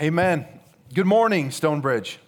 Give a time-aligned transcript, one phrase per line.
[0.00, 0.46] Amen.
[0.94, 2.20] Good morning, Stonebridge.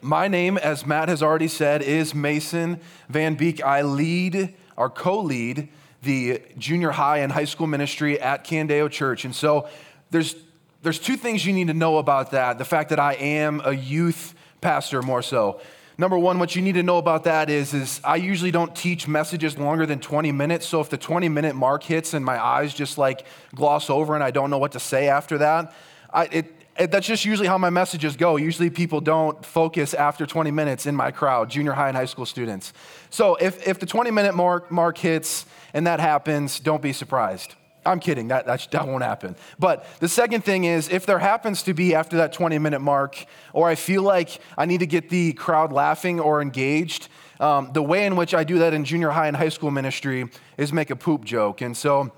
[0.00, 2.80] My name, as Matt has already said, is Mason
[3.10, 3.62] Van Beek.
[3.62, 5.68] I lead or co lead
[6.02, 9.26] the junior high and high school ministry at Candeo Church.
[9.26, 9.68] And so
[10.10, 10.36] there's,
[10.80, 13.72] there's two things you need to know about that the fact that I am a
[13.72, 15.60] youth pastor, more so.
[15.98, 19.06] Number one, what you need to know about that is, is I usually don't teach
[19.06, 20.66] messages longer than 20 minutes.
[20.66, 24.24] So if the 20 minute mark hits and my eyes just like gloss over and
[24.24, 25.74] I don't know what to say after that,
[26.14, 28.36] I, it, it, that's just usually how my messages go.
[28.36, 32.24] Usually people don't focus after 20 minutes in my crowd, junior high and high school
[32.24, 32.72] students.
[33.10, 37.54] So if, if the 20 minute mark, mark hits and that happens, don't be surprised.
[37.86, 39.36] I'm kidding, that, that, that won't happen.
[39.58, 43.26] But the second thing is, if there happens to be after that 20 minute mark,
[43.52, 47.08] or I feel like I need to get the crowd laughing or engaged,
[47.40, 50.30] um, the way in which I do that in junior high and high school ministry
[50.56, 51.60] is make a poop joke.
[51.60, 52.10] And so,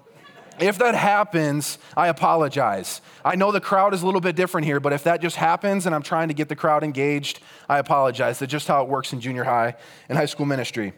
[0.61, 3.01] if that happens, I apologize.
[3.25, 5.87] I know the crowd is a little bit different here, but if that just happens
[5.87, 8.39] and I'm trying to get the crowd engaged, I apologize.
[8.39, 9.77] That's just how it works in junior high
[10.09, 10.93] and high school ministry.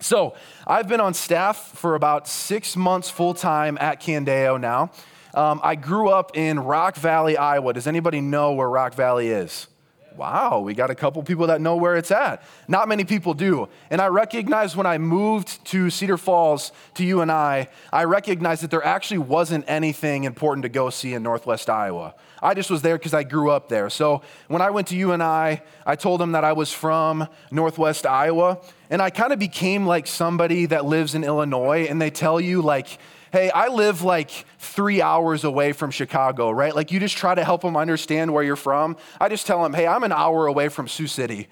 [0.00, 0.34] So,
[0.66, 4.92] I've been on staff for about six months full time at Candeo now.
[5.34, 7.74] Um, I grew up in Rock Valley, Iowa.
[7.74, 9.68] Does anybody know where Rock Valley is?
[10.16, 12.42] Wow, we got a couple people that know where it's at.
[12.66, 13.68] Not many people do.
[13.90, 18.70] And I recognized when I moved to Cedar Falls to UNI, I I recognized that
[18.70, 22.14] there actually wasn't anything important to go see in Northwest Iowa.
[22.42, 23.90] I just was there because I grew up there.
[23.90, 28.58] So when I went to UNI, I told them that I was from Northwest Iowa.
[28.88, 32.62] And I kind of became like somebody that lives in Illinois, and they tell you,
[32.62, 32.98] like,
[33.32, 36.74] hey, I live like three hours away from Chicago, right?
[36.74, 38.96] Like you just try to help them understand where you're from.
[39.20, 41.48] I just tell them, hey, I'm an hour away from Sioux City.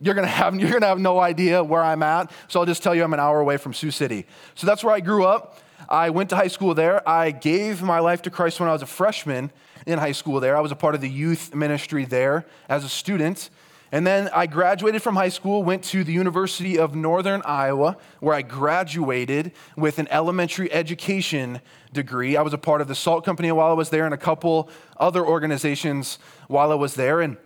[0.00, 2.94] You're gonna have you're gonna have no idea where I'm at, so I'll just tell
[2.94, 4.26] you I'm an hour away from Sioux City.
[4.54, 5.58] So that's where I grew up.
[5.88, 7.06] I went to high school there.
[7.08, 9.50] I gave my life to Christ when I was a freshman
[9.86, 10.56] in high school there.
[10.56, 13.50] I was a part of the youth ministry there as a student.
[13.90, 18.34] And then I graduated from high school, went to the University of Northern Iowa, where
[18.34, 21.60] I graduated with an elementary education
[21.92, 22.36] degree.
[22.36, 24.68] I was a part of the Salt Company while I was there and a couple
[24.98, 27.22] other organizations while I was there.
[27.22, 27.38] And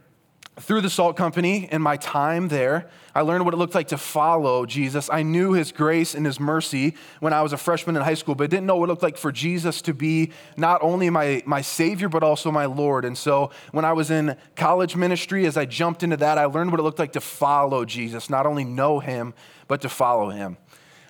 [0.61, 3.99] through the Salt Company and my time there, I learned what it looked like to
[3.99, 5.09] follow Jesus.
[5.11, 8.35] I knew his grace and his mercy when I was a freshman in high school,
[8.35, 11.63] but didn't know what it looked like for Jesus to be not only my, my
[11.63, 13.07] Savior, but also my Lord.
[13.07, 16.71] And so when I was in college ministry, as I jumped into that, I learned
[16.71, 19.33] what it looked like to follow Jesus, not only know him,
[19.69, 20.59] but to follow him.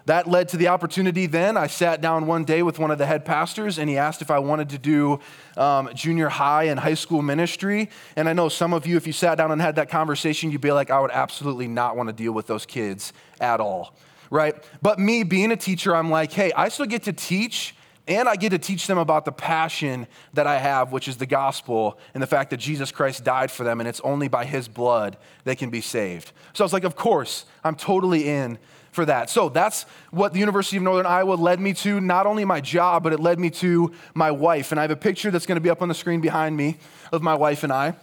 [0.06, 1.56] That led to the opportunity then.
[1.56, 4.30] I sat down one day with one of the head pastors, and he asked if
[4.30, 5.20] I wanted to do
[5.56, 7.88] um, junior high and high school ministry.
[8.16, 10.60] And I know some of you, if you sat down and had that conversation, you'd
[10.60, 13.94] be like, I would absolutely not want to deal with those kids at all,
[14.30, 14.56] right?
[14.80, 17.76] But me being a teacher, I'm like, hey, I still get to teach.
[18.08, 21.26] And I get to teach them about the passion that I have, which is the
[21.26, 24.66] gospel and the fact that Jesus Christ died for them, and it's only by his
[24.66, 26.32] blood they can be saved.
[26.52, 28.58] So I was like, of course, I'm totally in
[28.92, 29.30] for that.
[29.30, 33.02] So that's what the University of Northern Iowa led me to, not only my job,
[33.02, 34.70] but it led me to my wife.
[34.70, 36.76] And I have a picture that's going to be up on the screen behind me
[37.10, 37.94] of my wife and I.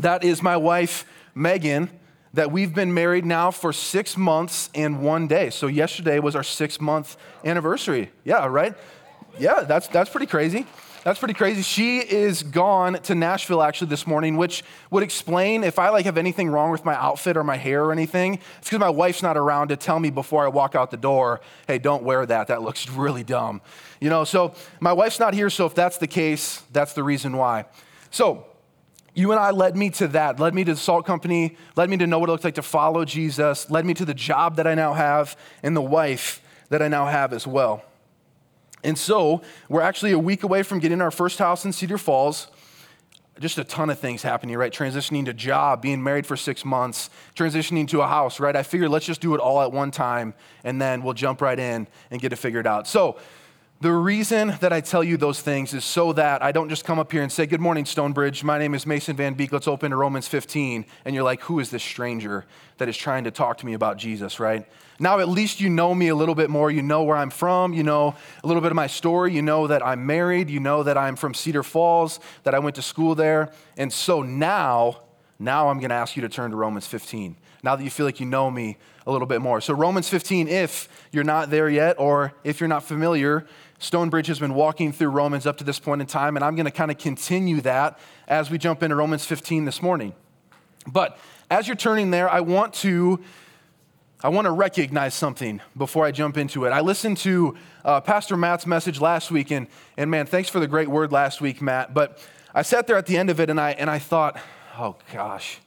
[0.00, 1.04] That is my wife,
[1.34, 1.90] Megan,
[2.32, 5.50] that we've been married now for six months and one day.
[5.50, 8.10] So yesterday was our six month anniversary.
[8.24, 8.74] Yeah, right?
[9.38, 10.66] Yeah, that's, that's pretty crazy.
[11.04, 11.60] That's pretty crazy.
[11.60, 16.16] She is gone to Nashville actually this morning, which would explain if I like have
[16.16, 18.40] anything wrong with my outfit or my hair or anything.
[18.58, 21.42] It's because my wife's not around to tell me before I walk out the door,
[21.68, 22.46] hey, don't wear that.
[22.46, 23.60] That looks really dumb.
[24.00, 27.36] You know, so my wife's not here, so if that's the case, that's the reason
[27.36, 27.66] why.
[28.10, 28.46] So
[29.14, 32.18] UNI led me to that, led me to the salt company, led me to know
[32.18, 34.94] what it looks like to follow Jesus, led me to the job that I now
[34.94, 36.40] have and the wife
[36.70, 37.84] that I now have as well.
[38.84, 42.48] And so we're actually a week away from getting our first house in Cedar Falls.
[43.40, 44.72] Just a ton of things happening, right?
[44.72, 48.54] Transitioning to job, being married for six months, transitioning to a house, right?
[48.54, 51.58] I figured let's just do it all at one time and then we'll jump right
[51.58, 52.86] in and get it figured out.
[52.86, 53.18] So
[53.80, 57.00] the reason that I tell you those things is so that I don't just come
[57.00, 58.44] up here and say, Good morning, Stonebridge.
[58.44, 59.50] My name is Mason Van Beek.
[59.50, 60.86] Let's open to Romans 15.
[61.04, 62.46] And you're like, Who is this stranger
[62.78, 64.66] that is trying to talk to me about Jesus, right?
[64.98, 66.70] Now, at least you know me a little bit more.
[66.70, 67.72] You know where I'm from.
[67.72, 69.32] You know a little bit of my story.
[69.32, 70.50] You know that I'm married.
[70.50, 73.50] You know that I'm from Cedar Falls, that I went to school there.
[73.76, 75.00] And so now,
[75.38, 77.36] now I'm going to ask you to turn to Romans 15.
[77.62, 78.76] Now that you feel like you know me
[79.06, 79.60] a little bit more.
[79.60, 83.46] So, Romans 15, if you're not there yet, or if you're not familiar,
[83.78, 86.66] Stonebridge has been walking through Romans up to this point in time, and I'm going
[86.66, 87.98] to kind of continue that
[88.28, 90.14] as we jump into Romans 15 this morning.
[90.86, 91.18] But
[91.50, 93.20] as you're turning there, I want to
[94.24, 96.70] I want to recognize something before I jump into it.
[96.70, 99.66] I listened to uh, Pastor Matt's message last week, and,
[99.98, 101.92] and man, thanks for the great word last week, Matt.
[101.92, 104.38] But I sat there at the end of it and I, and I thought,
[104.78, 105.58] oh gosh,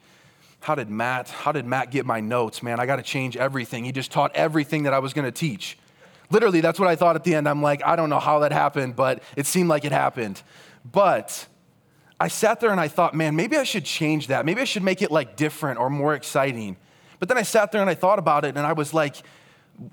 [0.59, 2.80] how did Matt, how did Matt get my notes, man?
[2.80, 3.86] I got to change everything.
[3.86, 5.77] He just taught everything that I was going to teach.
[6.31, 7.48] Literally, that's what I thought at the end.
[7.48, 10.42] I'm like, I don't know how that happened, but it seemed like it happened.
[10.83, 11.45] But
[12.19, 14.48] I sat there and I thought, man, maybe I should change that.
[14.48, 16.77] Maybe I should make it like different or more exciting.
[17.19, 19.16] But then I sat there and I thought about it and I was like,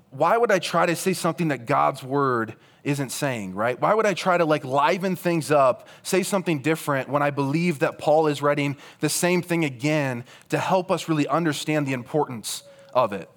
[0.09, 3.79] why would I try to say something that God's word isn't saying, right?
[3.79, 7.79] Why would I try to like liven things up, say something different when I believe
[7.79, 12.63] that Paul is writing the same thing again to help us really understand the importance
[12.93, 13.29] of it?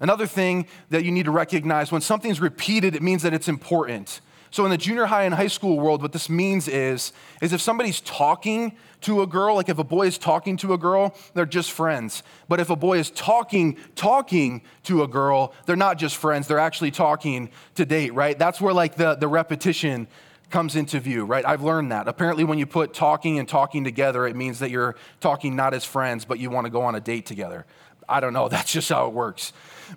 [0.00, 4.20] Another thing that you need to recognize when something's repeated, it means that it's important.
[4.50, 7.60] So in the junior high and high school world, what this means is, is if
[7.60, 11.46] somebody's talking to a girl, like if a boy is talking to a girl, they're
[11.46, 12.22] just friends.
[12.48, 16.58] But if a boy is talking, talking to a girl, they're not just friends, they're
[16.58, 18.38] actually talking to date, right?
[18.38, 20.08] That's where like the, the repetition
[20.50, 21.46] comes into view, right?
[21.46, 22.08] I've learned that.
[22.08, 25.84] Apparently, when you put talking and talking together, it means that you're talking not as
[25.84, 27.66] friends, but you want to go on a date together.
[28.08, 29.52] I don't know, that's just how it works.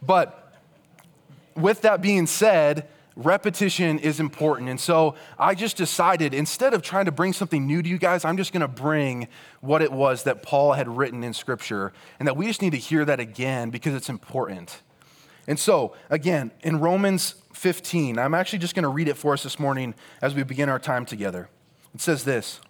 [0.06, 0.54] But
[1.56, 4.70] with that being said, repetition is important.
[4.70, 8.26] And so I just decided instead of trying to bring something new to you guys,
[8.26, 9.28] I'm just going to bring
[9.62, 12.78] what it was that Paul had written in Scripture and that we just need to
[12.78, 14.82] hear that again because it's important.
[15.48, 19.44] And so, again, in Romans 15, I'm actually just going to read it for us
[19.44, 21.50] this morning as we begin our time together.
[21.94, 22.62] It says this.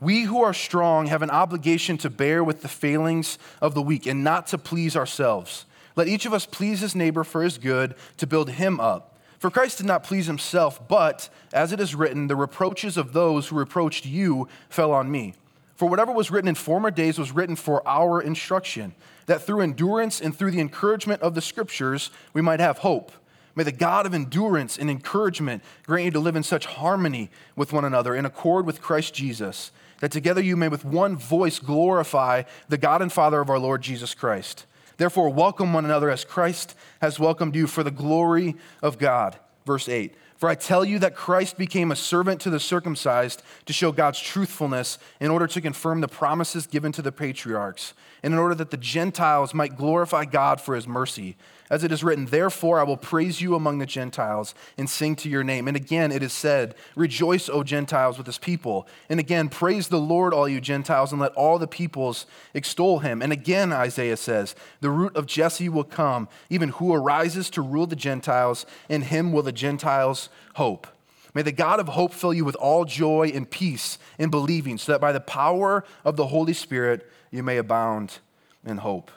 [0.00, 4.06] We who are strong have an obligation to bear with the failings of the weak
[4.06, 5.64] and not to please ourselves.
[5.96, 9.15] Let each of us please his neighbor for his good, to build him up.
[9.38, 13.48] For Christ did not please himself, but, as it is written, the reproaches of those
[13.48, 15.34] who reproached you fell on me.
[15.74, 18.94] For whatever was written in former days was written for our instruction,
[19.26, 23.12] that through endurance and through the encouragement of the scriptures we might have hope.
[23.54, 27.72] May the God of endurance and encouragement grant you to live in such harmony with
[27.72, 32.42] one another, in accord with Christ Jesus, that together you may with one voice glorify
[32.68, 34.66] the God and Father of our Lord Jesus Christ.
[34.96, 39.38] Therefore, welcome one another as Christ has welcomed you for the glory of God.
[39.66, 43.72] Verse 8 For I tell you that Christ became a servant to the circumcised to
[43.72, 48.40] show God's truthfulness in order to confirm the promises given to the patriarchs, and in
[48.40, 51.36] order that the Gentiles might glorify God for his mercy.
[51.68, 55.28] As it is written, Therefore I will praise you among the Gentiles and sing to
[55.28, 55.66] your name.
[55.66, 58.86] And again it is said, Rejoice, O Gentiles, with his people.
[59.08, 63.20] And again, praise the Lord, all you Gentiles, and let all the peoples extol him.
[63.20, 67.86] And again, Isaiah says, The root of Jesse will come, even who arises to rule
[67.86, 70.86] the Gentiles, in him will the Gentiles hope.
[71.34, 74.92] May the God of hope fill you with all joy and peace in believing, so
[74.92, 78.20] that by the power of the Holy Spirit you may abound
[78.64, 79.10] in hope.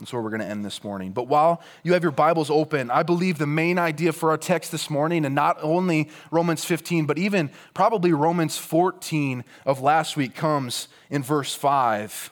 [0.00, 1.12] That's where we're going to end this morning.
[1.12, 4.72] But while you have your Bibles open, I believe the main idea for our text
[4.72, 10.34] this morning, and not only Romans 15, but even probably Romans 14 of last week,
[10.34, 12.30] comes in verse 5.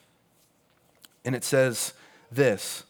[1.27, 1.93] And it says
[2.33, 2.85] this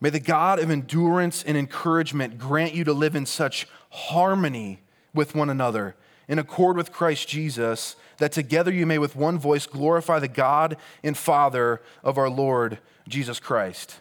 [0.00, 4.82] May the God of endurance and encouragement grant you to live in such harmony
[5.12, 5.96] with one another,
[6.28, 10.76] in accord with Christ Jesus, that together you may with one voice glorify the God
[11.02, 12.78] and Father of our Lord
[13.08, 14.00] Jesus Christ.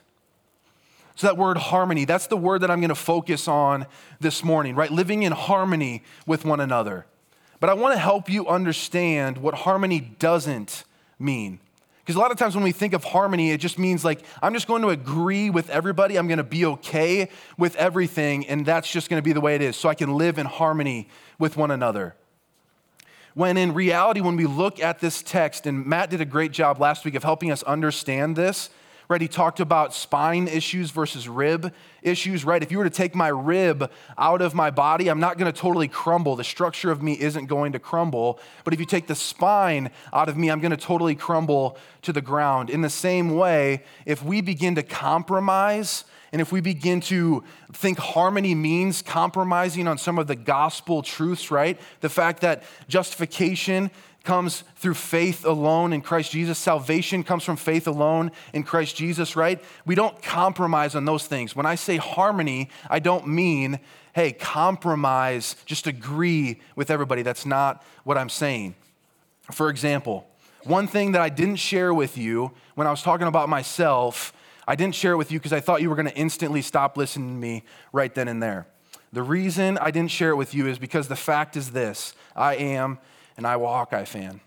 [1.15, 3.85] So, that word harmony, that's the word that I'm going to focus on
[4.19, 4.91] this morning, right?
[4.91, 7.05] Living in harmony with one another.
[7.59, 10.83] But I want to help you understand what harmony doesn't
[11.19, 11.59] mean.
[12.03, 14.53] Because a lot of times when we think of harmony, it just means like, I'm
[14.53, 16.17] just going to agree with everybody.
[16.17, 19.55] I'm going to be okay with everything, and that's just going to be the way
[19.55, 21.07] it is, so I can live in harmony
[21.39, 22.15] with one another.
[23.35, 26.81] When in reality, when we look at this text, and Matt did a great job
[26.81, 28.69] last week of helping us understand this,
[29.09, 29.21] right?
[29.21, 32.61] He talked about spine issues versus rib issues, right?
[32.61, 35.57] If you were to take my rib out of my body, I'm not going to
[35.57, 36.35] totally crumble.
[36.35, 38.39] The structure of me isn't going to crumble.
[38.63, 42.13] But if you take the spine out of me, I'm going to totally crumble to
[42.13, 42.69] the ground.
[42.69, 47.43] In the same way, if we begin to compromise, and if we begin to
[47.73, 51.79] think harmony means compromising on some of the gospel truths, right?
[52.01, 53.91] The fact that justification
[54.23, 56.57] comes through faith alone in Christ Jesus.
[56.57, 59.61] Salvation comes from faith alone in Christ Jesus, right?
[59.85, 61.55] We don't compromise on those things.
[61.55, 63.79] When I say harmony, I don't mean,
[64.13, 67.21] hey, compromise, just agree with everybody.
[67.21, 68.75] That's not what I'm saying.
[69.51, 70.25] For example,
[70.63, 74.31] one thing that I didn't share with you when I was talking about myself,
[74.65, 76.95] I didn't share it with you because I thought you were going to instantly stop
[76.95, 78.67] listening to me right then and there.
[79.11, 82.55] The reason I didn't share it with you is because the fact is this I
[82.55, 82.99] am
[83.37, 84.41] an Iowa Hawkeye fan.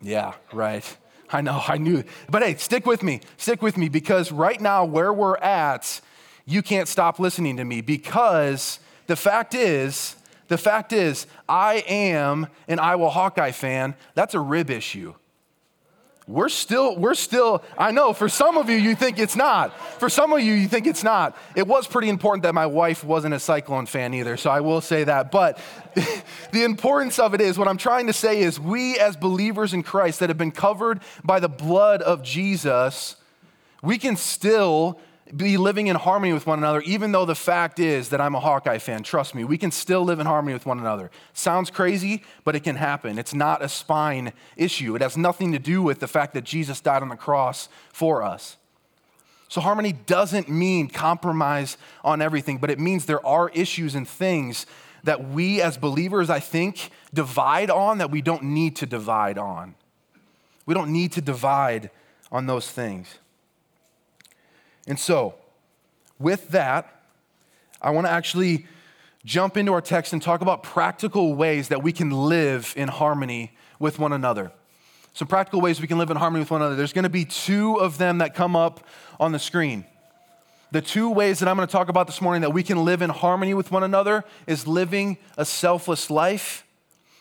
[0.00, 0.84] Yeah, right.
[1.30, 2.04] I know, I knew.
[2.30, 3.20] But hey, stick with me.
[3.36, 6.00] Stick with me because right now, where we're at,
[6.46, 10.16] you can't stop listening to me because the fact is,
[10.48, 13.94] the fact is, I am an Iowa Hawkeye fan.
[14.14, 15.14] That's a rib issue.
[16.28, 19.74] We're still, we're still, I know for some of you, you think it's not.
[19.98, 21.34] For some of you, you think it's not.
[21.56, 24.82] It was pretty important that my wife wasn't a Cyclone fan either, so I will
[24.82, 25.30] say that.
[25.30, 25.58] But
[26.52, 29.82] the importance of it is, what I'm trying to say is, we as believers in
[29.82, 33.16] Christ that have been covered by the blood of Jesus,
[33.80, 35.00] we can still
[35.36, 38.40] be living in harmony with one another, even though the fact is that I'm a
[38.40, 39.02] Hawkeye fan.
[39.02, 41.10] Trust me, we can still live in harmony with one another.
[41.32, 43.18] Sounds crazy, but it can happen.
[43.18, 46.80] It's not a spine issue, it has nothing to do with the fact that Jesus
[46.80, 48.56] died on the cross for us.
[49.48, 54.66] So, harmony doesn't mean compromise on everything, but it means there are issues and things
[55.04, 59.74] that we as believers, I think, divide on that we don't need to divide on.
[60.66, 61.90] We don't need to divide
[62.30, 63.18] on those things.
[64.88, 65.34] And so,
[66.18, 67.02] with that,
[67.80, 68.66] I want to actually
[69.24, 73.52] jump into our text and talk about practical ways that we can live in harmony
[73.78, 74.50] with one another.
[75.12, 76.74] Some practical ways we can live in harmony with one another.
[76.74, 78.80] There's going to be two of them that come up
[79.20, 79.84] on the screen.
[80.70, 83.02] The two ways that I'm going to talk about this morning that we can live
[83.02, 86.64] in harmony with one another is living a selfless life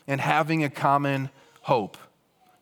[0.07, 1.29] and having a common
[1.61, 1.97] hope.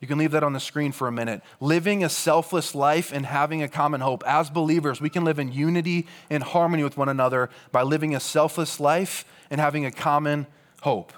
[0.00, 1.42] You can leave that on the screen for a minute.
[1.58, 4.22] Living a selfless life and having a common hope.
[4.26, 8.20] As believers, we can live in unity and harmony with one another by living a
[8.20, 10.46] selfless life and having a common
[10.82, 11.12] hope.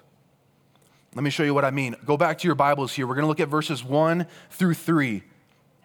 [1.14, 1.96] Let me show you what I mean.
[2.04, 3.06] Go back to your Bibles here.
[3.06, 5.22] We're going to look at verses 1 through 3.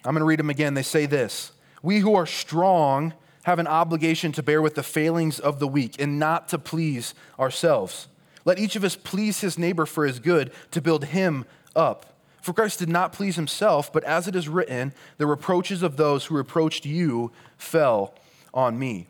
[0.05, 0.75] I'm going to read them again.
[0.75, 5.39] They say this We who are strong have an obligation to bear with the failings
[5.39, 8.07] of the weak and not to please ourselves.
[8.45, 11.45] Let each of us please his neighbor for his good to build him
[11.75, 12.12] up.
[12.43, 16.25] For Christ did not please himself, but as it is written, the reproaches of those
[16.25, 18.15] who reproached you fell
[18.53, 19.07] on me.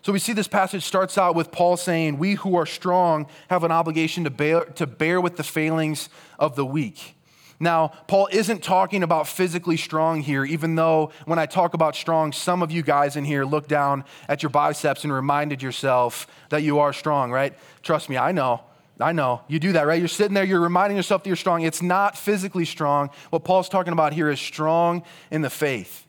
[0.00, 3.64] So we see this passage starts out with Paul saying, We who are strong have
[3.64, 6.08] an obligation to bear, to bear with the failings
[6.38, 7.16] of the weak.
[7.60, 12.32] Now, Paul isn't talking about physically strong here, even though when I talk about strong,
[12.32, 16.62] some of you guys in here look down at your biceps and reminded yourself that
[16.62, 17.52] you are strong, right?
[17.82, 18.62] Trust me, I know.
[19.02, 19.42] I know.
[19.48, 19.98] You do that, right?
[19.98, 21.62] You're sitting there, you're reminding yourself that you're strong.
[21.62, 23.10] It's not physically strong.
[23.30, 26.06] What Paul's talking about here is strong in the faith.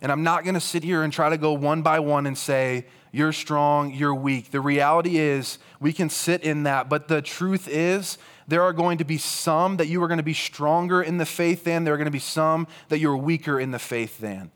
[0.00, 2.38] And I'm not going to sit here and try to go one by one and
[2.38, 4.50] say, you're strong, you're weak.
[4.50, 6.88] The reality is, we can sit in that.
[6.88, 8.16] But the truth is,
[8.46, 11.26] there are going to be some that you are going to be stronger in the
[11.26, 14.50] faith than, there are going to be some that you're weaker in the faith than.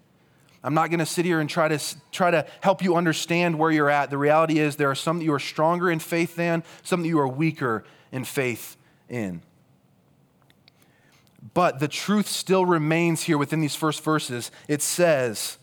[0.64, 1.78] I'm not going to sit here and try to,
[2.10, 4.08] try to help you understand where you're at.
[4.08, 7.08] The reality is, there are some that you are stronger in faith than, some that
[7.08, 8.76] you are weaker in faith
[9.08, 9.42] in.
[11.52, 14.50] But the truth still remains here within these first verses.
[14.66, 15.58] It says,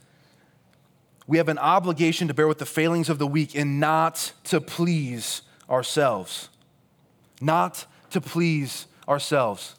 [1.25, 4.62] we have an obligation to bear with the failings of the weak and not to
[4.62, 6.50] please ourselves.
[7.41, 9.75] Not to please ourselves.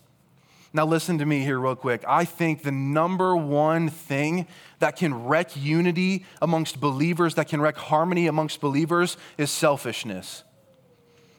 [0.75, 2.03] Now, listen to me here, real quick.
[2.09, 4.47] I think the number one thing
[4.79, 10.45] that can wreck unity amongst believers, that can wreck harmony amongst believers, is selfishness.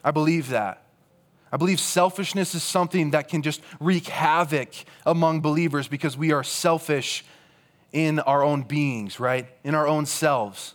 [0.04, 0.82] I believe that.
[1.50, 4.68] I believe selfishness is something that can just wreak havoc
[5.04, 7.24] among believers because we are selfish
[7.92, 9.46] in our own beings, right?
[9.64, 10.74] In our own selves.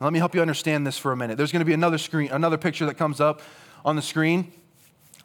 [0.00, 1.36] Now, let me help you understand this for a minute.
[1.36, 3.42] There's going to be another screen, another picture that comes up
[3.84, 4.52] on the screen.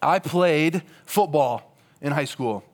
[0.02, 1.67] I played football
[2.00, 2.64] in high school.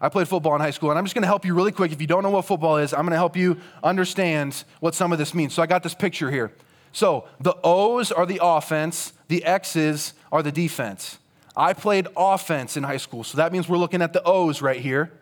[0.00, 1.92] I played football in high school, and I'm just gonna help you really quick.
[1.92, 5.18] If you don't know what football is, I'm gonna help you understand what some of
[5.18, 5.54] this means.
[5.54, 6.52] So I got this picture here.
[6.90, 11.18] So the O's are the offense, the X's are the defense.
[11.56, 14.80] I played offense in high school, so that means we're looking at the O's right
[14.80, 15.12] here.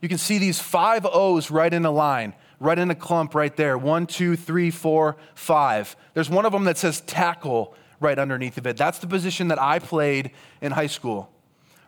[0.00, 3.56] You can see these five O's right in a line, right in a clump right
[3.56, 3.76] there.
[3.76, 5.96] One, two, three, four, five.
[6.14, 8.76] There's one of them that says tackle right underneath of it.
[8.76, 10.30] That's the position that I played
[10.60, 11.31] in high school.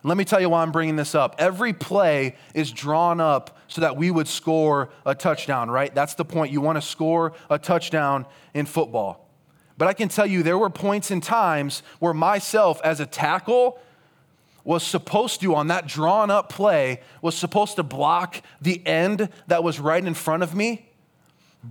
[0.05, 1.35] Let me tell you why I'm bringing this up.
[1.39, 5.93] Every play is drawn up so that we would score a touchdown, right?
[5.95, 6.51] That's the point.
[6.51, 9.27] You want to score a touchdown in football.
[9.79, 13.79] But I can tell you there were points in times where myself as a tackle
[14.63, 19.63] was supposed to, on that drawn up play, was supposed to block the end that
[19.63, 20.84] was right in front of me.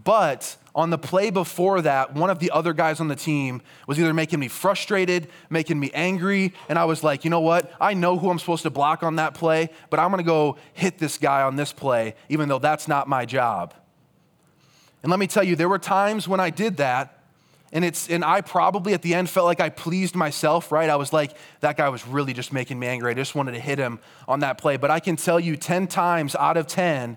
[0.02, 4.00] But on the play before that, one of the other guys on the team was
[4.00, 7.72] either making me frustrated, making me angry, and I was like, you know what?
[7.80, 10.98] I know who I'm supposed to block on that play, but I'm gonna go hit
[10.98, 13.72] this guy on this play, even though that's not my job.
[15.02, 17.20] And let me tell you, there were times when I did that,
[17.72, 20.90] and it's and I probably at the end felt like I pleased myself, right?
[20.90, 23.10] I was like, that guy was really just making me angry.
[23.10, 24.76] I just wanted to hit him on that play.
[24.76, 27.16] But I can tell you 10 times out of 10,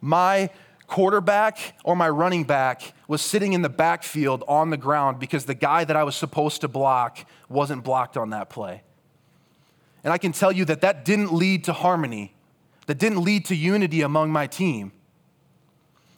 [0.00, 0.50] my
[0.86, 5.54] quarterback or my running back was sitting in the backfield on the ground because the
[5.54, 8.82] guy that I was supposed to block wasn't blocked on that play.
[10.04, 12.34] And I can tell you that that didn't lead to harmony,
[12.86, 14.92] that didn't lead to unity among my team.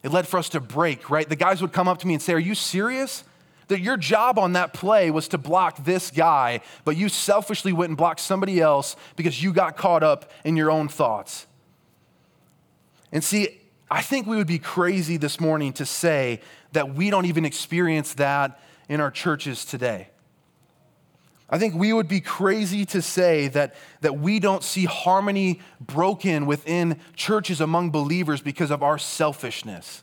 [0.02, 1.28] It led for us to break, right?
[1.28, 3.24] The guys would come up to me and say, Are you serious?
[3.68, 7.90] that your job on that play was to block this guy, but you selfishly went
[7.90, 11.46] and blocked somebody else because you got caught up in your own thoughts.
[13.12, 13.57] And see,
[13.90, 16.40] I think we would be crazy this morning to say
[16.72, 20.08] that we don't even experience that in our churches today.
[21.50, 26.44] I think we would be crazy to say that, that we don't see harmony broken
[26.44, 30.02] within churches among believers because of our selfishness.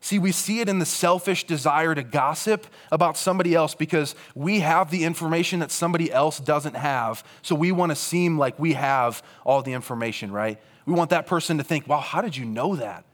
[0.00, 4.60] See, we see it in the selfish desire to gossip about somebody else because we
[4.60, 7.22] have the information that somebody else doesn't have.
[7.42, 10.58] So we want to seem like we have all the information, right?
[10.88, 13.04] We want that person to think, wow, how did you know that?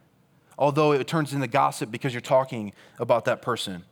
[0.57, 3.83] Although it turns into gossip because you're talking about that person.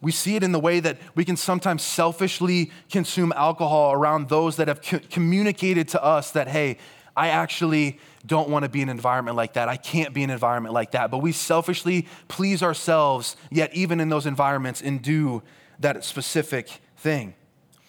[0.00, 4.56] We see it in the way that we can sometimes selfishly consume alcohol around those
[4.56, 6.78] that have co- communicated to us that, hey,
[7.14, 9.68] I actually don't want to be in an environment like that.
[9.68, 11.10] I can't be in an environment like that.
[11.10, 15.42] But we selfishly please ourselves, yet, even in those environments, and do
[15.80, 17.34] that specific thing.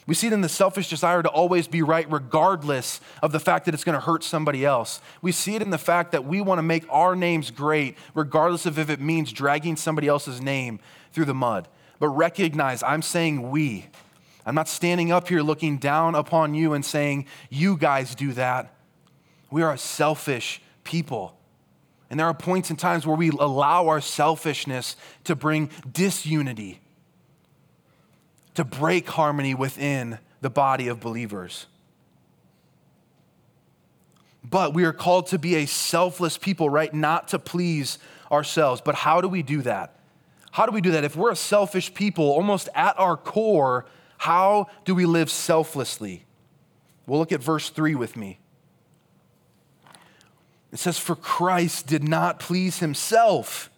[0.05, 3.65] We see it in the selfish desire to always be right, regardless of the fact
[3.65, 5.01] that it's going to hurt somebody else.
[5.21, 8.65] We see it in the fact that we want to make our names great, regardless
[8.65, 10.79] of if it means dragging somebody else's name
[11.13, 11.67] through the mud.
[11.99, 13.87] But recognize, I'm saying we.
[14.45, 18.73] I'm not standing up here looking down upon you and saying, you guys do that.
[19.49, 21.37] We are a selfish people.
[22.09, 26.81] And there are points and times where we allow our selfishness to bring disunity,
[28.55, 31.67] to break harmony within the body of believers.
[34.43, 36.93] But we are called to be a selfless people, right?
[36.93, 37.97] Not to please
[38.31, 38.81] ourselves.
[38.81, 39.95] But how do we do that?
[40.51, 41.03] How do we do that?
[41.03, 43.85] If we're a selfish people, almost at our core,
[44.17, 46.25] how do we live selflessly?
[47.07, 48.39] We'll look at verse 3 with me.
[50.71, 53.69] It says, For Christ did not please himself,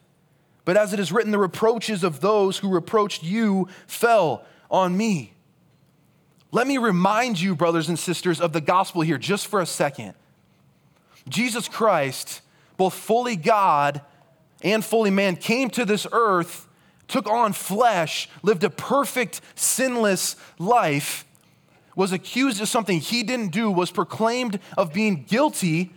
[0.63, 5.33] but as it is written, the reproaches of those who reproached you fell on me.
[6.51, 10.13] Let me remind you, brothers and sisters, of the gospel here just for a second.
[11.27, 12.41] Jesus Christ,
[12.77, 14.01] both fully God
[14.61, 16.67] and fully man, came to this earth,
[17.07, 21.25] took on flesh, lived a perfect, sinless life,
[21.95, 25.93] was accused of something he didn't do, was proclaimed of being guilty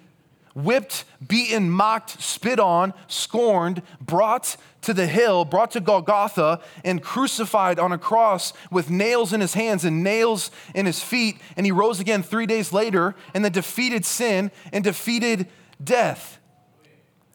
[0.55, 7.79] whipped, beaten, mocked, spit on, scorned, brought to the hill, brought to Golgotha, and crucified
[7.79, 11.39] on a cross with nails in his hands and nails in his feet.
[11.57, 15.49] And he rose again three days later and then defeated sin and defeated
[15.83, 16.39] death.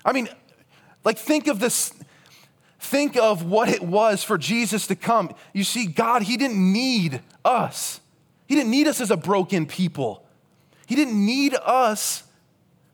[0.06, 0.30] I mean,
[1.04, 1.94] like, think of this.
[2.80, 5.34] Think of what it was for Jesus to come.
[5.54, 8.02] You see, God, He didn't need us.
[8.46, 10.26] He didn't need us as a broken people.
[10.86, 12.24] He didn't need us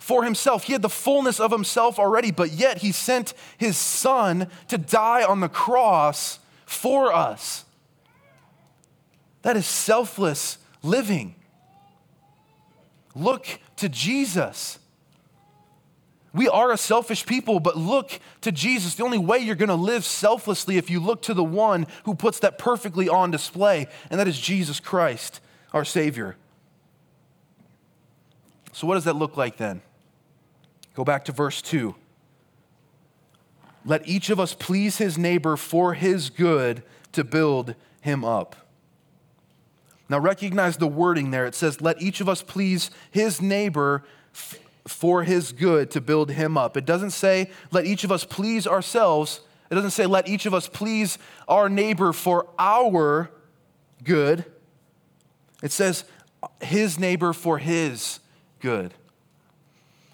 [0.09, 0.63] for himself.
[0.63, 5.23] He had the fullness of himself already, but yet he sent his son to die
[5.23, 7.63] on the cross for us.
[9.43, 11.35] That is selfless living.
[13.13, 14.79] Look to Jesus.
[16.33, 18.95] We are a selfish people, but look to Jesus.
[18.95, 22.15] The only way you're going to live selflessly if you look to the one who
[22.15, 25.39] puts that perfectly on display, and that is Jesus Christ,
[25.71, 26.35] our Savior.
[28.73, 29.83] So, what does that look like then?
[30.99, 31.95] Go back to verse 2.
[33.85, 36.83] Let each of us please his neighbor for his good
[37.13, 38.67] to build him up.
[40.09, 41.45] Now, recognize the wording there.
[41.45, 44.03] It says, Let each of us please his neighbor
[44.35, 46.75] f- for his good to build him up.
[46.75, 49.39] It doesn't say, Let each of us please ourselves.
[49.71, 53.31] It doesn't say, Let each of us please our neighbor for our
[54.03, 54.43] good.
[55.63, 56.03] It says,
[56.59, 58.19] His neighbor for his
[58.59, 58.93] good.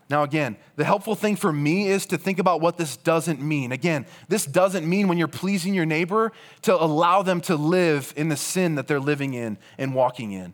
[0.08, 3.72] Now, again, the helpful thing for me is to think about what this doesn't mean.
[3.72, 8.30] Again, this doesn't mean when you're pleasing your neighbor to allow them to live in
[8.30, 10.54] the sin that they're living in and walking in.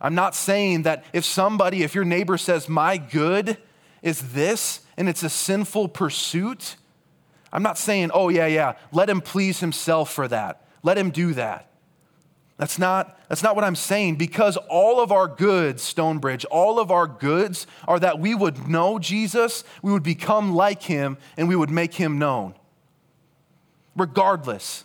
[0.00, 3.58] I'm not saying that if somebody, if your neighbor says, my good
[4.02, 6.76] is this, and it's a sinful pursuit,
[7.52, 10.66] I'm not saying, oh, yeah, yeah, let him please himself for that.
[10.82, 11.70] Let him do that.
[12.58, 16.90] That's not, that's not what I'm saying because all of our goods, Stonebridge, all of
[16.90, 21.56] our goods are that we would know Jesus, we would become like him, and we
[21.56, 22.54] would make him known.
[23.96, 24.84] regardless.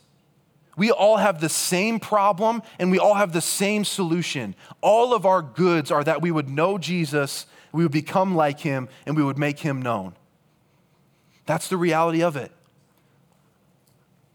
[0.78, 4.56] We all have the same problem and we all have the same solution.
[4.82, 8.90] All of our goods are that we would know Jesus, we would become like him,
[9.06, 10.16] and we would make him known.
[11.46, 12.52] That's the reality of it.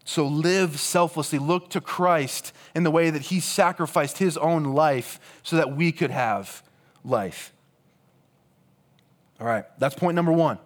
[0.06, 1.38] So live selflessly.
[1.38, 5.92] Look to Christ in the way that he sacrificed his own life so that we
[5.92, 6.62] could have
[7.04, 7.52] life.
[9.38, 10.58] All right, that's point number one.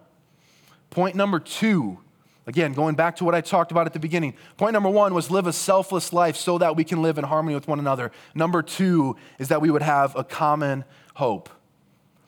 [0.89, 1.99] Point number two
[2.47, 4.33] Again, going back to what I talked about at the beginning.
[4.57, 7.53] Point number one was live a selfless life so that we can live in harmony
[7.53, 8.11] with one another.
[8.33, 11.49] Number two is that we would have a common hope.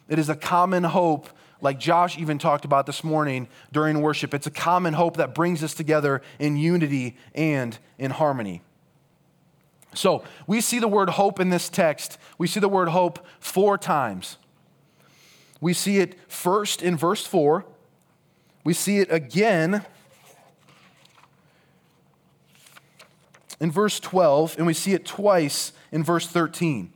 [0.08, 1.30] It is a common hope,
[1.64, 4.34] like Josh even talked about this morning during worship.
[4.34, 8.62] It's a common hope that brings us together in unity and in harmony.
[9.96, 12.18] So we see the word hope in this text.
[12.38, 14.38] We see the word hope four times.
[15.62, 17.64] We see it first in verse 4.
[18.66, 19.86] We see it again
[23.62, 26.92] in verse 12, and we see it twice in verse 13.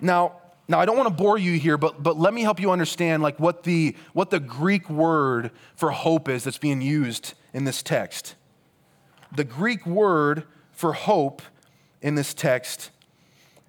[0.00, 2.70] Now, now I don't want to bore you here, but, but let me help you
[2.70, 7.64] understand like what the, what the Greek word for hope is that's being used in
[7.64, 8.34] this text.
[9.34, 11.42] The Greek word for hope
[12.00, 12.90] in this text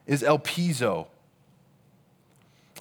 [0.05, 1.07] is elpizo.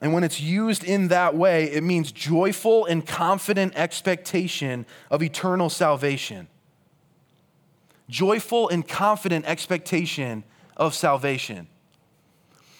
[0.00, 5.70] And when it's used in that way, it means joyful and confident expectation of eternal
[5.70, 6.48] salvation
[8.12, 10.44] joyful and confident expectation
[10.76, 11.66] of salvation.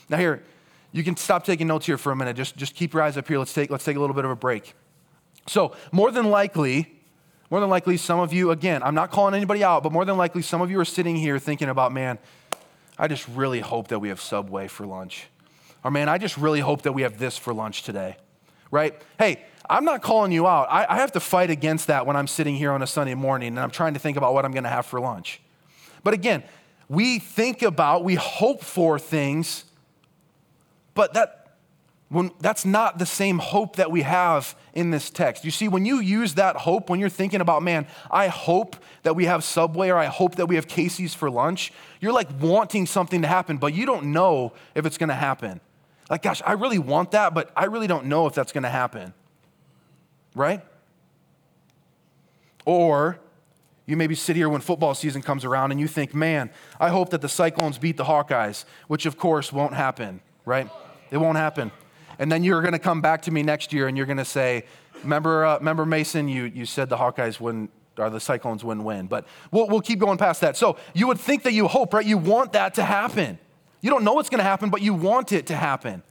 [0.09, 0.43] Now, here,
[0.93, 2.37] you can stop taking notes here for a minute.
[2.37, 3.39] Just, just keep your eyes up here.
[3.39, 4.75] Let's take, let's take a little bit of a break.
[5.47, 7.01] So, more than likely,
[7.51, 10.17] more than likely, some of you, again, I'm not calling anybody out, but more than
[10.17, 12.19] likely, some of you are sitting here thinking about, man,
[12.99, 15.27] I just really hope that we have Subway for lunch.
[15.83, 18.17] Or, man, I just really hope that we have this for lunch today,
[18.71, 18.95] right?
[19.19, 20.69] Hey, I'm not calling you out.
[20.71, 23.49] I, I have to fight against that when I'm sitting here on a Sunday morning
[23.49, 25.41] and I'm trying to think about what I'm going to have for lunch.
[26.05, 26.43] But again,
[26.89, 29.65] we think about, we hope for things,
[30.95, 31.39] but that
[32.09, 35.47] when, that's not the same hope that we have in this text.
[35.47, 39.17] You see, when you use that hope, when you're thinking about, man, I hope that
[39.17, 42.85] we have Subway or I hope that we have Casey's for lunch, you're like wanting
[42.85, 45.61] something to happen, but you don't know if it's gonna happen.
[46.11, 49.15] Like, gosh, I really want that, but I really don't know if that's gonna happen
[50.35, 50.63] right?
[52.65, 53.19] Or
[53.87, 57.11] you maybe sit here when football season comes around and you think, man, I hope
[57.11, 60.71] that the Cyclones beat the Hawkeyes, which of course won't happen, right?
[61.13, 61.71] It won't happen.
[62.19, 64.25] And then you're going to come back to me next year and you're going to
[64.25, 64.65] say,
[65.03, 69.07] remember, uh, remember Mason, you, you said the Hawkeyes wouldn't, or the Cyclones wouldn't win.
[69.07, 70.57] But we'll, we'll keep going past that.
[70.57, 72.05] So you would think that you hope, right?
[72.05, 73.39] You want that to happen.
[73.83, 76.03] You don't know what's going to happen, but you want it to happen.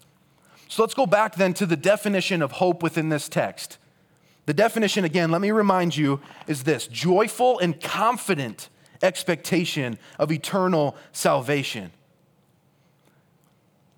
[0.67, 3.79] So let's go back then to the definition of hope within this text.
[4.45, 8.69] The definition, again, let me remind you, is this joyful and confident
[9.01, 11.91] expectation of eternal salvation.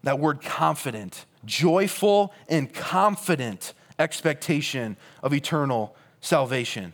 [0.04, 6.94] That word confident, joyful and confident expectation of eternal salvation.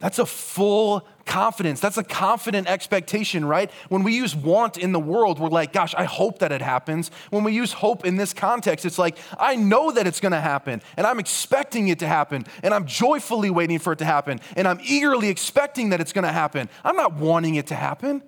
[0.00, 1.78] That's a full confidence.
[1.78, 3.70] That's a confident expectation, right?
[3.90, 7.10] When we use want in the world, we're like, gosh, I hope that it happens.
[7.28, 10.80] When we use hope in this context, it's like, I know that it's gonna happen,
[10.96, 14.66] and I'm expecting it to happen, and I'm joyfully waiting for it to happen, and
[14.66, 16.70] I'm eagerly expecting that it's gonna happen.
[16.82, 18.22] I'm not wanting it to happen.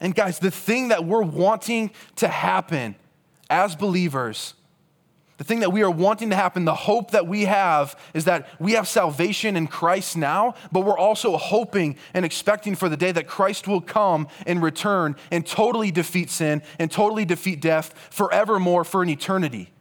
[0.00, 2.96] And guys, the thing that we're wanting to happen
[3.48, 4.54] as believers
[5.36, 8.48] the thing that we are wanting to happen, the hope that we have is that
[8.60, 13.10] we have salvation in Christ now, but we're also hoping and expecting for the day
[13.10, 18.84] that Christ will come and return and totally defeat sin and totally defeat death forevermore
[18.84, 19.72] for an eternity.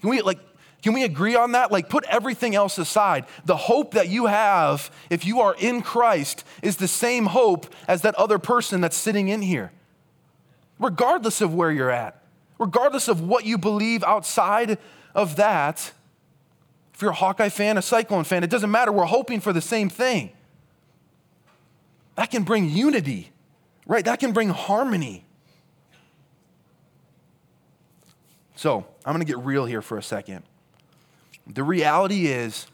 [0.00, 0.38] Can we like
[0.82, 1.70] can we agree on that?
[1.70, 3.26] Like put everything else aside.
[3.44, 8.02] The hope that you have if you are in Christ is the same hope as
[8.02, 9.72] that other person that's sitting in here.
[10.78, 12.20] Regardless of where you're at
[12.60, 14.78] regardless of what you believe outside
[15.14, 15.92] of that.
[16.94, 18.92] If you're a Hawkeye fan, a Cyclone fan, it doesn't matter.
[18.92, 20.30] We're hoping for the same thing.
[22.14, 23.32] That can bring unity,
[23.86, 24.04] right?
[24.04, 25.24] That can bring harmony.
[28.54, 30.44] So, I'm going to get real here for a second.
[31.54, 32.66] The reality is,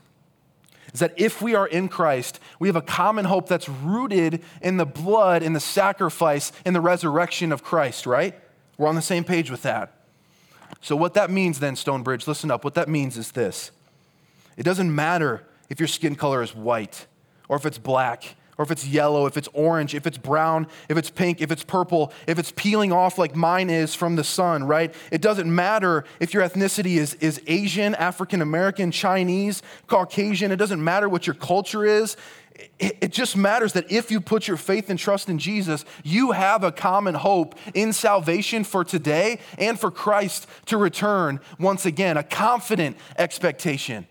[0.92, 4.76] is that if we are in Christ, we have a common hope that's rooted in
[4.76, 8.34] the blood, in the sacrifice, in the resurrection of Christ, right?
[8.78, 9.92] We're on the same page with that.
[10.80, 12.64] So, what that means then, Stonebridge, listen up.
[12.64, 13.70] What that means is this
[14.56, 17.06] it doesn't matter if your skin color is white,
[17.48, 20.96] or if it's black, or if it's yellow, if it's orange, if it's brown, if
[20.96, 24.64] it's pink, if it's purple, if it's peeling off like mine is from the sun,
[24.64, 24.94] right?
[25.10, 30.52] It doesn't matter if your ethnicity is, is Asian, African American, Chinese, Caucasian.
[30.52, 32.16] It doesn't matter what your culture is.
[32.78, 36.32] It, it just matters that if you put your faith and trust in Jesus, you
[36.32, 42.16] have a common hope in salvation for today and for Christ to return once again,
[42.16, 44.06] a confident expectation.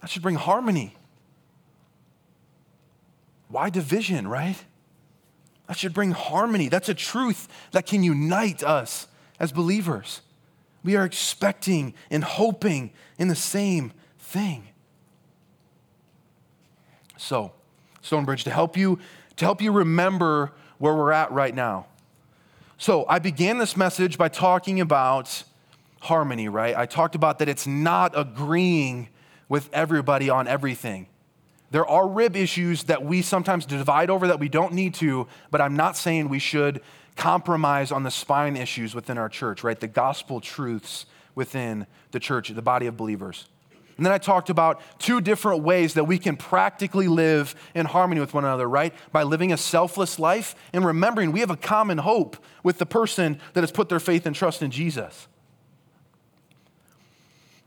[0.00, 0.94] That should bring harmony.
[3.48, 4.56] Why division, right?
[5.66, 6.68] That should bring harmony.
[6.68, 9.06] That's a truth that can unite us
[9.38, 10.22] as believers.
[10.82, 14.68] We are expecting and hoping in the same thing.
[17.16, 17.52] So,
[18.00, 18.98] Stonebridge, to help you,
[19.36, 21.86] to help you remember where we're at right now.
[22.78, 25.42] So, I began this message by talking about
[26.00, 26.76] harmony, right?
[26.76, 29.08] I talked about that it's not agreeing
[29.48, 31.06] with everybody on everything.
[31.70, 35.60] There are rib issues that we sometimes divide over that we don't need to, but
[35.60, 36.80] I'm not saying we should
[37.16, 39.78] compromise on the spine issues within our church, right?
[39.78, 43.46] The gospel truths within the church, the body of believers.
[43.98, 48.20] And then I talked about two different ways that we can practically live in harmony
[48.20, 48.94] with one another, right?
[49.10, 53.40] By living a selfless life and remembering we have a common hope with the person
[53.54, 55.26] that has put their faith and trust in Jesus.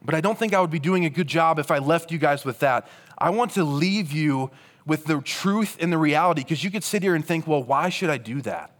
[0.03, 2.17] But I don't think I would be doing a good job if I left you
[2.17, 2.87] guys with that.
[3.17, 4.51] I want to leave you
[4.85, 7.89] with the truth and the reality because you could sit here and think, well, why
[7.89, 8.71] should I do that?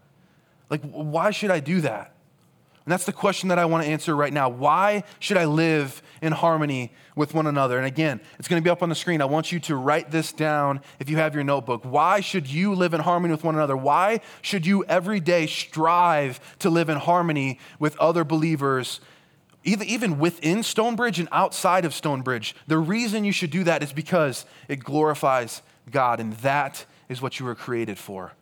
[0.70, 2.16] Like, why should I do that?
[2.86, 4.50] And that's the question that I want to answer right now.
[4.50, 7.78] Why should I live in harmony with one another?
[7.78, 9.22] And again, it's going to be up on the screen.
[9.22, 11.86] I want you to write this down if you have your notebook.
[11.86, 13.78] Why should you live in harmony with one another?
[13.78, 19.00] Why should you every day strive to live in harmony with other believers
[19.64, 22.56] even within Stonebridge and outside of Stonebridge.
[22.68, 27.40] The reason you should do that is because it glorifies God, and that is what
[27.40, 28.34] you were created for.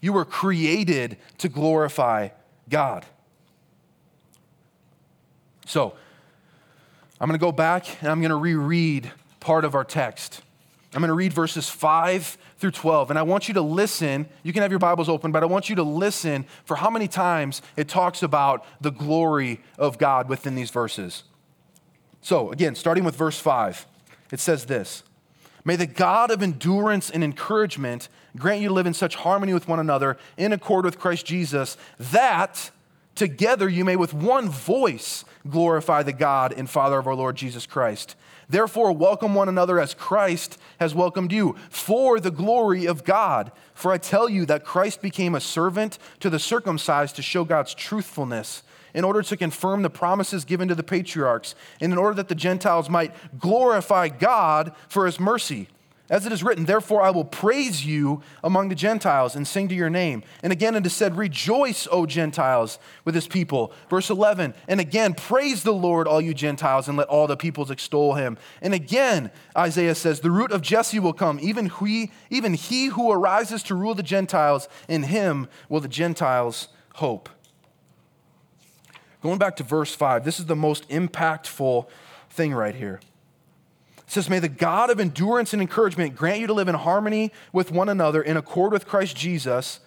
[0.00, 2.30] You were created to glorify
[2.68, 3.04] God.
[5.66, 5.94] So,
[7.20, 10.42] I'm going to go back and I'm going to reread part of our text.
[10.92, 13.10] I'm going to read verses 5 through 12.
[13.10, 14.26] And I want you to listen.
[14.44, 17.08] You can have your Bibles open, but I want you to listen for how many
[17.08, 21.24] times it talks about the glory of God within these verses.
[22.20, 23.84] So, again, starting with verse 5,
[24.30, 25.02] it says this
[25.64, 29.66] May the God of endurance and encouragement grant you to live in such harmony with
[29.66, 32.70] one another in accord with Christ Jesus, that
[33.14, 37.66] together you may with one voice glorify the God and Father of our Lord Jesus
[37.66, 38.16] Christ.
[38.48, 43.50] Therefore, welcome one another as Christ has welcomed you for the glory of God.
[43.72, 47.74] For I tell you that Christ became a servant to the circumcised to show God's
[47.74, 48.62] truthfulness,
[48.94, 52.34] in order to confirm the promises given to the patriarchs, and in order that the
[52.34, 55.68] Gentiles might glorify God for his mercy.
[56.12, 59.74] As it is written, therefore I will praise you among the Gentiles and sing to
[59.74, 60.22] your name.
[60.42, 63.72] And again it is said, Rejoice, O Gentiles, with his people.
[63.88, 67.70] Verse 11, and again, praise the Lord, all you Gentiles, and let all the peoples
[67.70, 68.36] extol him.
[68.60, 73.10] And again, Isaiah says, The root of Jesse will come, even he, even he who
[73.10, 77.30] arises to rule the Gentiles, in him will the Gentiles hope.
[79.22, 81.88] Going back to verse 5, this is the most impactful
[82.28, 83.00] thing right here.
[84.12, 87.32] It says, May the God of endurance and encouragement grant you to live in harmony
[87.50, 89.80] with one another in accord with Christ Jesus.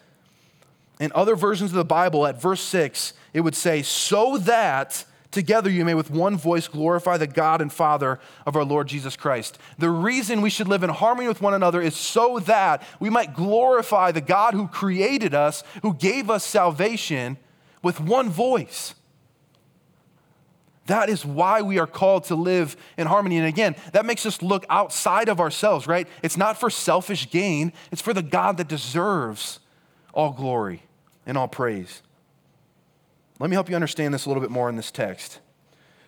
[0.99, 5.69] In other versions of the Bible, at verse 6, it would say, So that together
[5.69, 9.59] you may with one voice glorify the God and Father of our Lord Jesus Christ.
[9.77, 13.35] The reason we should live in harmony with one another is so that we might
[13.35, 17.37] glorify the God who created us, who gave us salvation,
[17.83, 18.95] with one voice.
[20.87, 23.37] That is why we are called to live in harmony.
[23.37, 26.07] And again, that makes us look outside of ourselves, right?
[26.21, 29.59] It's not for selfish gain, it's for the God that deserves
[30.13, 30.83] all glory
[31.25, 32.01] and all praise.
[33.39, 35.39] Let me help you understand this a little bit more in this text.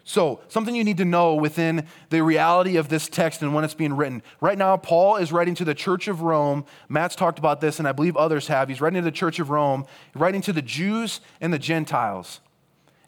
[0.04, 3.74] So, something you need to know within the reality of this text and when it's
[3.74, 4.24] being written.
[4.40, 6.64] Right now, Paul is writing to the church of Rome.
[6.88, 8.70] Matt's talked about this, and I believe others have.
[8.70, 9.86] He's writing to the church of Rome,
[10.16, 12.40] writing to the Jews and the Gentiles.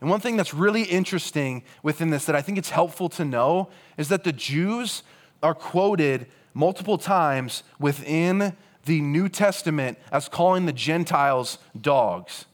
[0.01, 3.69] And one thing that's really interesting within this that I think it's helpful to know
[3.97, 5.03] is that the Jews
[5.43, 12.45] are quoted multiple times within the New Testament as calling the Gentiles dogs,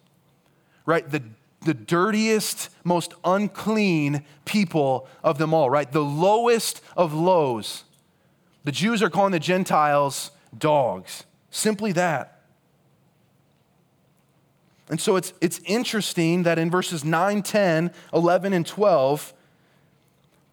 [0.86, 1.10] right?
[1.10, 1.24] The,
[1.62, 5.92] the dirtiest, most unclean people of them all, right?
[5.92, 7.84] The lowest of lows.
[8.64, 11.26] The Jews are calling the Gentiles dogs.
[11.52, 12.35] Simply that.
[14.89, 19.34] And so it's, it's interesting that in verses 9, 10, 11, and 12,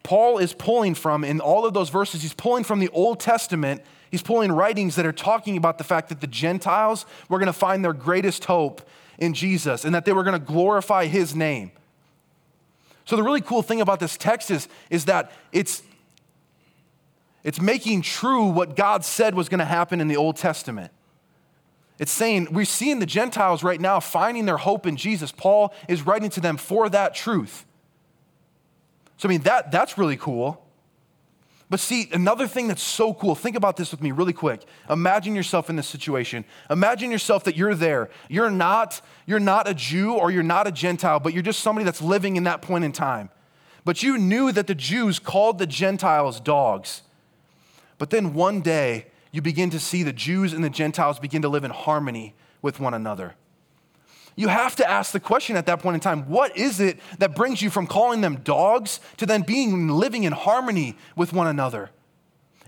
[0.01, 3.81] Paul is pulling from in all of those verses, he's pulling from the Old Testament.
[4.11, 7.53] He's pulling writings that are talking about the fact that the Gentiles were going to
[7.53, 11.71] find their greatest hope in Jesus and that they were going to glorify his name.
[13.05, 15.83] So, the really cool thing about this text is, is that it's,
[17.43, 20.91] it's making true what God said was going to happen in the Old Testament.
[22.03, 25.31] It's saying we're seeing the Gentiles right now finding their hope in Jesus.
[25.31, 27.65] Paul is writing to them for that truth.
[29.15, 30.67] So, I mean, that, that's really cool.
[31.69, 34.65] But see, another thing that's so cool, think about this with me really quick.
[34.89, 36.43] Imagine yourself in this situation.
[36.69, 38.09] Imagine yourself that you're there.
[38.27, 41.85] You're not, you're not a Jew or you're not a Gentile, but you're just somebody
[41.85, 43.29] that's living in that point in time.
[43.85, 47.03] But you knew that the Jews called the Gentiles dogs.
[47.97, 51.49] But then one day, you begin to see the Jews and the Gentiles begin to
[51.49, 53.33] live in harmony with one another.
[54.35, 57.35] You have to ask the question at that point in time what is it that
[57.35, 61.89] brings you from calling them dogs to then being living in harmony with one another?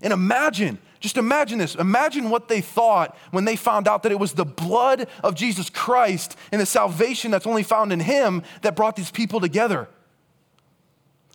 [0.02, 1.76] And imagine, just imagine this.
[1.76, 5.70] Imagine what they thought when they found out that it was the blood of Jesus
[5.70, 9.88] Christ and the salvation that's only found in Him that brought these people together.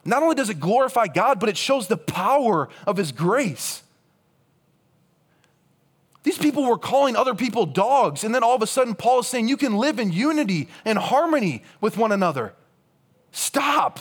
[0.05, 3.83] Not only does it glorify God, but it shows the power of His grace.
[6.23, 8.25] These people were calling other people dogs.
[8.25, 10.99] And then all of a sudden, Paul is saying you can live in unity and
[10.99, 12.53] harmony with one another.
[13.33, 14.01] Stop.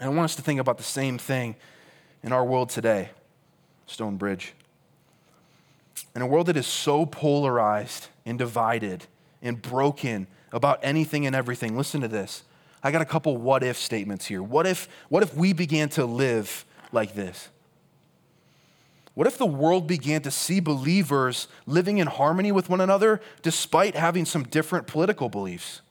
[0.00, 1.56] And I want us to think about the same thing
[2.22, 3.10] in our world today,
[3.86, 4.54] Stonebridge.
[6.16, 9.04] In a world that is so polarized and divided
[9.42, 12.42] and broken about anything and everything, listen to this.
[12.82, 14.42] I got a couple what if statements here.
[14.42, 17.48] What if, what if we began to live like this?
[19.14, 23.94] What if the world began to see believers living in harmony with one another despite
[23.94, 25.82] having some different political beliefs?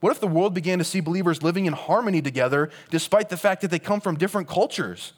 [0.00, 3.60] What if the world began to see believers living in harmony together despite the fact
[3.60, 5.12] that they come from different cultures?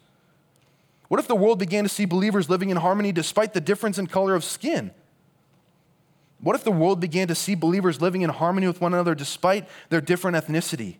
[1.08, 4.06] What if the world began to see believers living in harmony despite the difference in
[4.06, 4.90] color of skin?
[6.40, 9.68] What if the world began to see believers living in harmony with one another despite
[9.90, 10.96] their different ethnicity?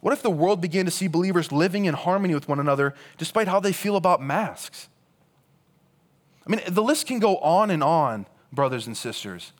[0.00, 3.48] What if the world began to see believers living in harmony with one another despite
[3.48, 4.88] how they feel about masks?
[6.46, 9.52] I mean, the list can go on and on, brothers and sisters.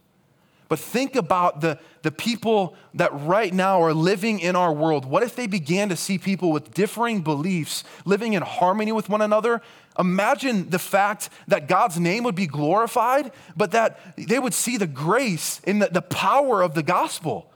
[0.71, 5.05] But think about the, the people that right now are living in our world.
[5.05, 9.21] What if they began to see people with differing beliefs living in harmony with one
[9.21, 9.63] another?
[9.99, 14.87] Imagine the fact that God's name would be glorified, but that they would see the
[14.87, 17.50] grace and the, the power of the gospel.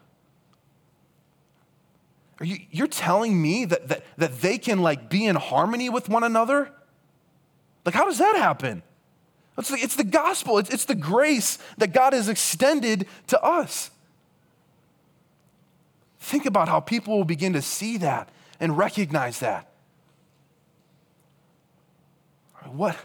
[2.41, 6.09] Are you, you're telling me that, that, that they can like be in harmony with
[6.09, 6.71] one another?
[7.85, 8.83] Like, how does that happen?
[9.57, 13.91] It's the, it's the gospel, it's, it's the grace that God has extended to us.
[16.19, 19.71] Think about how people will begin to see that and recognize that.
[22.73, 22.97] What,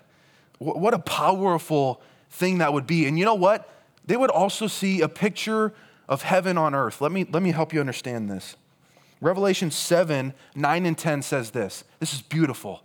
[0.58, 3.06] what a powerful thing that would be.
[3.06, 3.70] And you know what?
[4.06, 5.74] They would also see a picture
[6.08, 7.02] of heaven on earth.
[7.02, 8.56] Let me, let me help you understand this.
[9.22, 11.84] Revelation 7 9 and 10 says this.
[12.00, 12.84] This is beautiful.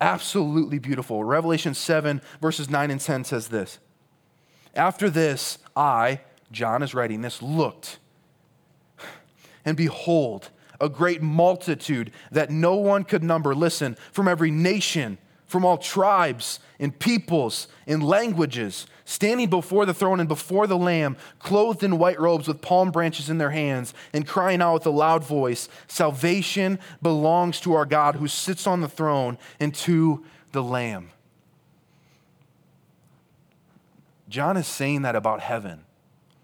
[0.00, 1.24] Absolutely beautiful.
[1.24, 3.78] Revelation 7, verses 9 and 10 says this.
[4.74, 6.20] After this, I,
[6.52, 7.98] John is writing this, looked,
[9.64, 10.50] and behold,
[10.80, 13.54] a great multitude that no one could number.
[13.54, 20.20] Listen, from every nation from all tribes and peoples and languages, standing before the throne
[20.20, 24.26] and before the Lamb, clothed in white robes with palm branches in their hands, and
[24.26, 28.88] crying out with a loud voice Salvation belongs to our God who sits on the
[28.88, 31.10] throne and to the Lamb.
[34.28, 35.84] John is saying that about heaven.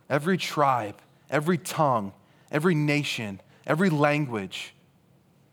[0.09, 0.97] Every tribe,
[1.29, 2.13] every tongue,
[2.51, 4.75] every nation, every language,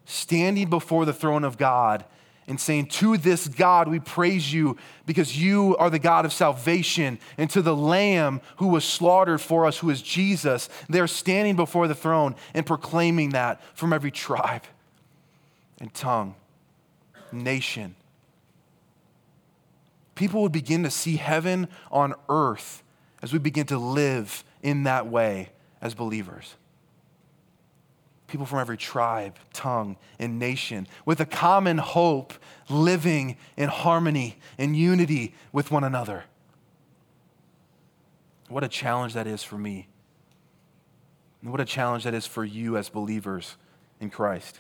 [0.06, 2.06] standing before the throne of God
[2.50, 7.20] and saying, To this God we praise you because you are the God of salvation,
[7.38, 10.68] and to the Lamb who was slaughtered for us, who is Jesus.
[10.90, 14.64] They're standing before the throne and proclaiming that from every tribe
[15.80, 16.36] and tongue,
[17.32, 17.96] nation.
[20.16, 22.84] People would begin to see heaven on earth
[23.22, 25.50] as we begin to live in that way
[25.82, 26.56] as believers
[28.30, 32.34] people from every tribe, tongue, and nation with a common hope,
[32.70, 36.26] living in harmony and unity with one another.
[38.48, 39.88] What a challenge that is for me.
[41.42, 43.56] And what a challenge that is for you as believers
[44.00, 44.60] in Christ.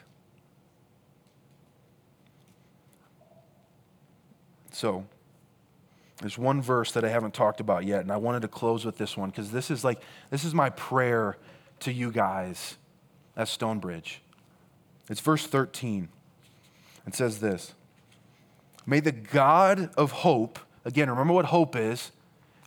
[4.72, 5.06] So,
[6.18, 8.98] there's one verse that I haven't talked about yet, and I wanted to close with
[8.98, 11.38] this one because this is like, this is my prayer
[11.82, 12.78] to you guys
[13.40, 14.22] as Stonebridge.
[15.10, 16.10] It's verse 13.
[17.08, 17.74] It says this
[18.86, 22.12] May the God of hope, again, remember what hope is.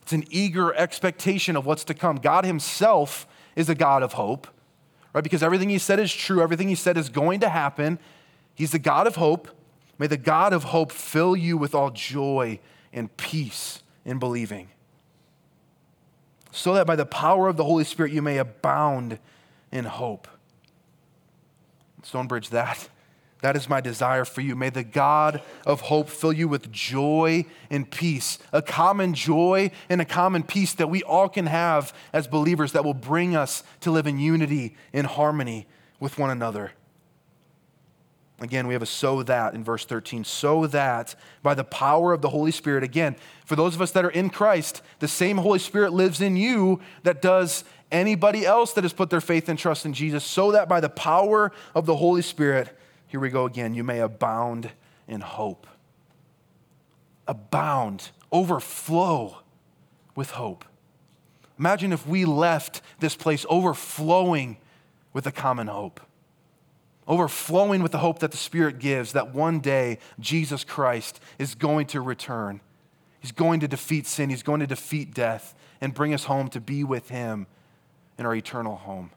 [0.00, 2.16] It's an eager expectation of what's to come.
[2.16, 4.48] God Himself is a God of hope,
[5.12, 5.22] right?
[5.22, 7.98] Because everything He said is true, everything He said is going to happen.
[8.54, 9.48] He's the God of hope.
[9.98, 12.58] May the God of hope fill you with all joy
[12.94, 14.70] and peace in believing,
[16.50, 19.18] so that by the power of the Holy Spirit you may abound
[19.70, 20.26] in hope.
[22.02, 22.88] Stonebridge, that
[23.42, 24.54] that is my desire for you.
[24.54, 30.00] May the God of hope fill you with joy and peace, a common joy and
[30.00, 33.90] a common peace that we all can have as believers that will bring us to
[33.90, 35.66] live in unity, in harmony
[35.98, 36.70] with one another.
[38.40, 40.24] Again, we have a so that in verse 13.
[40.24, 44.04] So that by the power of the Holy Spirit, again, for those of us that
[44.04, 48.84] are in Christ, the same Holy Spirit lives in you that does anybody else that
[48.84, 51.96] has put their faith and trust in Jesus, so that by the power of the
[51.96, 52.76] Holy Spirit,
[53.06, 53.74] here we go again.
[53.74, 54.70] You may abound
[55.06, 55.66] in hope.
[57.28, 59.38] Abound, overflow
[60.16, 60.64] with hope.
[61.58, 64.56] Imagine if we left this place overflowing
[65.12, 66.00] with a common hope,
[67.06, 71.86] overflowing with the hope that the Spirit gives that one day Jesus Christ is going
[71.88, 72.60] to return.
[73.20, 76.60] He's going to defeat sin, He's going to defeat death, and bring us home to
[76.60, 77.46] be with Him
[78.18, 79.10] in our eternal home.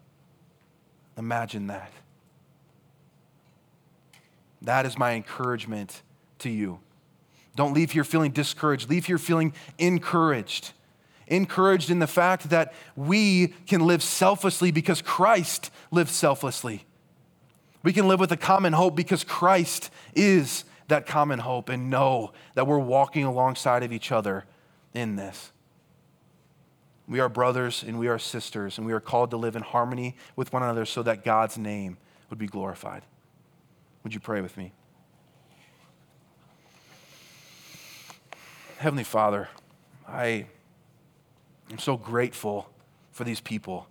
[1.18, 1.92] Imagine that.
[4.62, 6.02] That is my encouragement
[6.40, 6.80] to you.
[7.56, 8.90] Don't leave here feeling discouraged.
[8.90, 10.72] Leave here feeling encouraged.
[11.28, 16.86] Encouraged in the fact that we can live selflessly because Christ lived selflessly.
[17.84, 22.34] We can live with a common hope because Christ is that common hope and know
[22.56, 24.46] that we're walking alongside of each other
[24.94, 25.52] in this.
[27.08, 30.16] We are brothers and we are sisters, and we are called to live in harmony
[30.36, 31.98] with one another so that God's name
[32.30, 33.04] would be glorified.
[34.04, 34.72] Would you pray with me?
[38.78, 39.50] Heavenly Father,
[40.08, 40.48] I
[41.72, 42.70] am so grateful
[43.12, 43.88] for these people.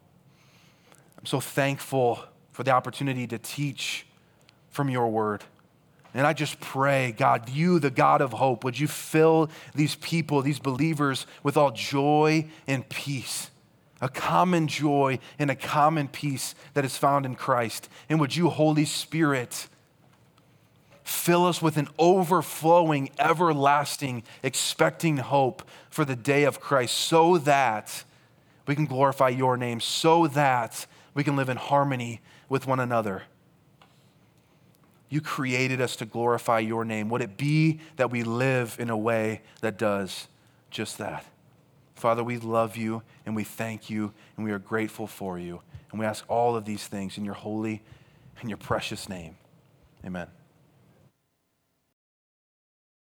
[1.18, 2.20] I'm so thankful
[2.52, 4.06] for the opportunity to teach
[4.70, 5.44] from your word.
[6.14, 10.40] And I just pray, God, you, the God of hope, would you fill these people,
[10.42, 13.50] these believers, with all joy and peace,
[14.00, 17.88] a common joy and a common peace that is found in Christ.
[18.08, 19.66] And would you, Holy Spirit,
[21.04, 28.04] Fill us with an overflowing, everlasting, expecting hope for the day of Christ so that
[28.66, 33.24] we can glorify your name, so that we can live in harmony with one another.
[35.08, 37.08] You created us to glorify your name.
[37.10, 40.28] Would it be that we live in a way that does
[40.70, 41.24] just that?
[41.94, 45.60] Father, we love you and we thank you and we are grateful for you.
[45.90, 47.82] And we ask all of these things in your holy
[48.40, 49.36] and your precious name.
[50.04, 50.26] Amen.